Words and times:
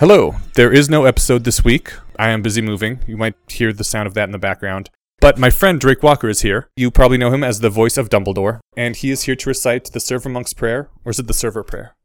Hello. 0.00 0.36
There 0.54 0.72
is 0.72 0.88
no 0.88 1.04
episode 1.04 1.44
this 1.44 1.62
week. 1.62 1.92
I 2.18 2.30
am 2.30 2.40
busy 2.40 2.62
moving. 2.62 3.00
You 3.06 3.18
might 3.18 3.34
hear 3.48 3.70
the 3.70 3.84
sound 3.84 4.06
of 4.06 4.14
that 4.14 4.24
in 4.24 4.30
the 4.30 4.38
background. 4.38 4.88
But 5.20 5.36
my 5.36 5.50
friend 5.50 5.78
Drake 5.78 6.02
Walker 6.02 6.30
is 6.30 6.40
here. 6.40 6.70
You 6.74 6.90
probably 6.90 7.18
know 7.18 7.30
him 7.30 7.44
as 7.44 7.60
the 7.60 7.68
voice 7.68 7.98
of 7.98 8.08
Dumbledore, 8.08 8.60
and 8.78 8.96
he 8.96 9.10
is 9.10 9.24
here 9.24 9.36
to 9.36 9.50
recite 9.50 9.92
the 9.92 10.00
Server 10.00 10.30
Monk's 10.30 10.54
Prayer, 10.54 10.88
or 11.04 11.10
is 11.10 11.18
it 11.18 11.26
the 11.26 11.34
Server 11.34 11.62
Prayer? 11.62 11.96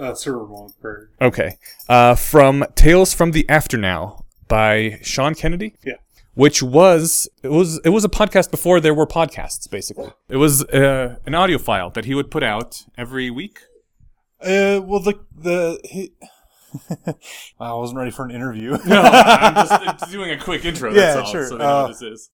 Uh, 0.00 0.14
server 0.14 0.46
monk 0.46 0.80
prayer. 0.80 1.10
Okay. 1.20 1.58
Uh, 1.90 2.14
from 2.14 2.64
Tales 2.74 3.12
from 3.12 3.32
the 3.32 3.46
Afternow 3.50 4.24
by 4.48 4.98
Sean 5.02 5.34
Kennedy. 5.34 5.74
Yeah. 5.84 5.96
Which 6.32 6.62
was 6.62 7.28
it 7.42 7.50
was 7.50 7.80
it 7.84 7.90
was 7.90 8.06
a 8.06 8.08
podcast 8.08 8.50
before 8.50 8.80
there 8.80 8.94
were 8.94 9.06
podcasts. 9.06 9.68
Basically, 9.68 10.10
it 10.30 10.36
was 10.36 10.64
uh, 10.64 11.16
an 11.26 11.34
audio 11.34 11.58
file 11.58 11.90
that 11.90 12.06
he 12.06 12.14
would 12.14 12.30
put 12.30 12.42
out 12.42 12.84
every 12.96 13.28
week. 13.28 13.58
Uh, 14.40 14.80
well, 14.82 15.00
the 15.00 15.20
the 15.34 15.80
he, 15.84 16.12
I 17.60 17.72
wasn't 17.74 17.98
ready 17.98 18.10
for 18.10 18.24
an 18.24 18.30
interview. 18.30 18.76
No, 18.86 19.00
I'm 19.02 19.54
just 19.98 20.10
doing 20.10 20.30
a 20.30 20.38
quick 20.38 20.64
intro. 20.64 20.92
Yeah, 20.92 21.22
all, 21.24 21.26
sure. 21.26 21.46
So 21.48 21.56
Uh, 21.58 21.82
what 21.82 21.88
this 21.88 22.02
is. 22.02 22.30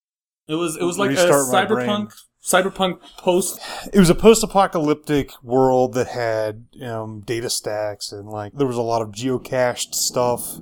It 0.49 0.55
was 0.55 0.77
it 0.77 0.85
was 0.85 0.99
like 0.99 1.11
a 1.11 1.15
restart 1.15 1.49
my 1.53 1.65
brain. 1.65 1.89
cyberpunk 1.89 2.13
cyberpunk 2.45 3.01
post. 3.19 3.61
it 3.93 3.99
was 4.01 4.11
a 4.11 4.15
post-apocalyptic 4.17 5.31
world 5.45 5.95
that 5.95 6.09
had 6.09 6.65
um, 6.85 7.21
data 7.25 7.49
stacks 7.49 8.11
and 8.11 8.29
like 8.29 8.53
there 8.55 8.67
was 8.67 8.77
a 8.77 8.83
lot 8.83 9.01
of 9.03 9.11
geocached 9.11 9.95
stuff. 9.95 10.59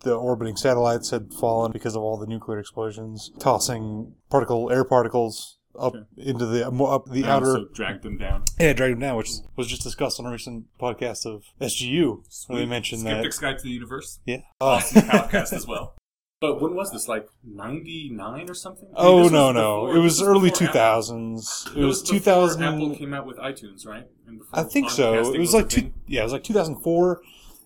The 0.00 0.14
orbiting 0.14 0.56
satellites 0.56 1.10
had 1.10 1.32
fallen 1.32 1.72
because 1.72 1.96
of 1.96 2.02
all 2.02 2.18
the 2.18 2.26
nuclear 2.26 2.58
explosions, 2.58 3.30
tossing 3.38 4.14
particle 4.30 4.70
air 4.70 4.84
particles 4.84 5.58
up 5.78 5.94
into 6.16 6.46
the 6.46 6.66
up 6.66 7.06
the 7.06 7.22
and 7.22 7.26
outer 7.30 7.64
dragged 7.72 8.02
them 8.02 8.18
down. 8.18 8.44
yeah 8.58 8.72
dragged 8.72 8.94
them 8.94 9.00
down, 9.00 9.16
which 9.16 9.30
was 9.56 9.66
just 9.66 9.82
discussed 9.82 10.18
on 10.20 10.26
a 10.26 10.30
recent 10.30 10.66
podcast 10.78 11.26
of 11.26 11.44
SGU 11.60 12.22
where 12.48 12.58
they 12.60 12.66
mentioned 12.66 13.02
Skeptic's 13.02 13.38
Guide 13.38 13.58
to 13.58 13.64
the 13.64 13.70
Universe. 13.70 14.20
that. 14.26 14.32
Yeah. 14.32 14.40
Uh, 14.60 14.78
podcast 14.80 15.52
as 15.52 15.66
well. 15.66 15.94
But 16.40 16.60
when 16.60 16.74
was 16.74 16.90
this? 16.92 17.08
Like 17.08 17.28
ninety 17.42 18.10
nine 18.12 18.50
or 18.50 18.54
something? 18.54 18.88
I 18.96 19.02
mean, 19.04 19.12
oh 19.14 19.28
no 19.28 19.50
no! 19.52 19.86
before- 19.86 19.96
it 19.96 20.00
was 20.00 20.18
this 20.18 20.26
early 20.26 20.50
two 20.50 20.66
thousands. 20.66 21.66
It 21.74 21.84
was 21.84 22.02
two 22.02 22.18
thousand. 22.18 22.62
Apple 22.62 22.94
came 22.94 23.14
out 23.14 23.26
with 23.26 23.38
iTunes, 23.38 23.86
right? 23.86 24.06
And 24.26 24.42
I 24.52 24.62
think 24.62 24.90
so. 24.90 25.32
It 25.32 25.38
was 25.38 25.54
a 25.54 25.58
like 25.58 25.68
two. 25.70 25.92
Yeah, 26.06 26.20
it 26.20 26.24
was 26.24 26.32
like 26.32 26.44
two 26.44 26.52
thousand 26.52 26.82
four, 26.82 27.22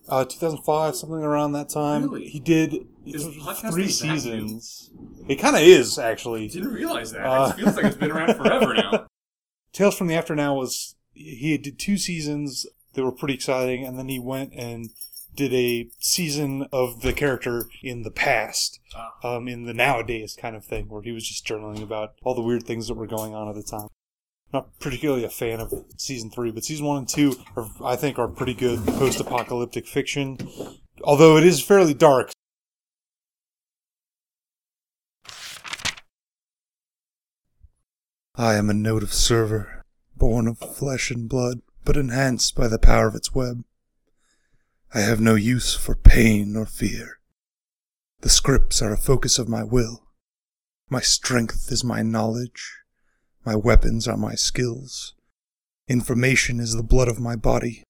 uh, 0.07 0.23
two 0.23 0.39
thousand 0.39 0.63
five, 0.63 0.95
something 0.95 1.17
around 1.21 1.51
that 1.53 1.67
time. 1.67 2.03
Really? 2.03 2.29
He 2.29 2.39
did 2.39 2.87
three 3.71 3.87
that 3.87 4.25
new? 4.25 4.61
It 5.29 5.35
kind 5.35 5.55
of 5.55 5.61
is 5.61 5.97
actually. 5.99 6.47
Didn't 6.49 6.73
realize 6.73 7.11
that. 7.13 7.25
Uh, 7.25 7.49
it 7.55 7.61
feels 7.61 7.75
like 7.75 7.85
it's 7.85 7.95
been 7.95 8.11
around 8.11 8.35
forever 8.35 8.73
now. 8.73 9.05
Tales 9.73 9.95
from 9.95 10.07
the 10.07 10.15
Afternow 10.15 10.55
was 10.55 10.95
he 11.13 11.57
did 11.57 11.77
two 11.79 11.97
seasons 11.97 12.65
that 12.93 13.03
were 13.03 13.11
pretty 13.11 13.35
exciting, 13.35 13.85
and 13.85 13.97
then 13.97 14.09
he 14.09 14.19
went 14.19 14.51
and 14.53 14.89
did 15.35 15.53
a 15.53 15.87
season 15.99 16.65
of 16.73 17.01
the 17.01 17.13
character 17.13 17.65
in 17.83 18.01
the 18.01 18.09
past, 18.11 18.79
Ah. 18.95 19.35
um, 19.35 19.47
in 19.47 19.65
the 19.65 19.73
nowadays 19.73 20.35
kind 20.37 20.55
of 20.55 20.65
thing, 20.65 20.89
where 20.89 21.03
he 21.03 21.11
was 21.11 21.25
just 21.27 21.45
journaling 21.45 21.83
about 21.83 22.13
all 22.23 22.33
the 22.33 22.41
weird 22.41 22.63
things 22.63 22.87
that 22.87 22.95
were 22.95 23.05
going 23.07 23.35
on 23.35 23.47
at 23.47 23.55
the 23.55 23.61
time. 23.63 23.87
Not 24.51 24.79
particularly 24.79 25.23
a 25.23 25.29
fan 25.29 25.59
of 25.59 25.71
season 25.97 26.31
three, 26.31 26.49
but 26.49 26.63
season 26.63 26.87
one 26.87 26.97
and 26.97 27.07
two 27.07 27.35
are, 27.55 27.67
I 27.85 27.95
think, 27.95 28.17
are 28.17 28.27
pretty 28.27 28.55
good 28.55 28.83
post-apocalyptic 28.87 29.85
fiction. 29.87 30.39
Although 31.03 31.37
it 31.37 31.43
is 31.43 31.61
fairly 31.61 31.93
dark. 31.93 32.31
I 38.39 38.55
am 38.55 38.69
a 38.69 38.73
note 38.73 39.03
of 39.03 39.13
server, 39.13 39.83
born 40.15 40.47
of 40.47 40.59
flesh 40.59 41.11
and 41.11 41.27
blood, 41.27 41.59
but 41.83 41.97
enhanced 41.97 42.55
by 42.55 42.69
the 42.69 42.79
power 42.79 43.05
of 43.05 43.15
its 43.15 43.35
web. 43.35 43.65
I 44.93 45.01
have 45.01 45.19
no 45.19 45.35
use 45.35 45.75
for 45.75 45.93
pain 45.93 46.55
or 46.55 46.65
fear. 46.65 47.19
The 48.21 48.29
scripts 48.29 48.81
are 48.81 48.93
a 48.93 48.97
focus 48.97 49.39
of 49.39 49.49
my 49.49 49.65
will. 49.65 50.05
My 50.89 51.01
strength 51.01 51.69
is 51.69 51.83
my 51.83 52.01
knowledge. 52.01 52.77
My 53.45 53.57
weapons 53.57 54.07
are 54.07 54.15
my 54.15 54.35
skills. 54.35 55.15
Information 55.89 56.61
is 56.61 56.73
the 56.77 56.81
blood 56.81 57.09
of 57.09 57.19
my 57.19 57.35
body. 57.35 57.83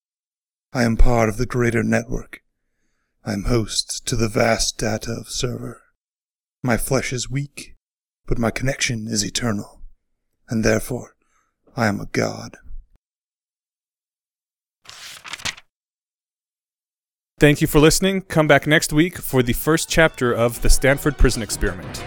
I 0.73 0.81
am 0.81 0.97
part 0.97 1.29
of 1.29 1.37
the 1.37 1.45
greater 1.45 1.83
network. 1.83 2.41
I 3.23 3.33
am 3.33 3.43
host 3.43 4.03
to 4.07 4.15
the 4.15 4.27
vast 4.27 4.79
data 4.79 5.11
of 5.11 5.29
server. 5.29 5.83
My 6.63 6.75
flesh 6.75 7.13
is 7.13 7.29
weak, 7.29 7.75
but 8.25 8.39
my 8.39 8.49
connection 8.49 9.07
is 9.07 9.23
eternal, 9.23 9.78
and 10.49 10.63
therefore 10.63 11.15
I 11.75 11.87
am 11.87 11.99
a 11.99 12.07
god. 12.07 12.57
Thank 17.39 17.61
you 17.61 17.67
for 17.67 17.79
listening. 17.79 18.21
Come 18.23 18.47
back 18.47 18.67
next 18.67 18.91
week 18.91 19.17
for 19.17 19.41
the 19.41 19.53
first 19.53 19.87
chapter 19.89 20.33
of 20.33 20.61
the 20.61 20.69
Stanford 20.69 21.17
Prison 21.17 21.41
Experiment. 21.41 22.03